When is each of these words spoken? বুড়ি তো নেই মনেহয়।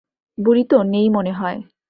বুড়ি 0.37 0.63
তো 0.63 0.77
নেই 0.83 1.07
মনেহয়। 1.09 1.59